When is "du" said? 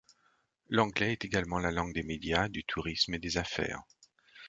2.49-2.63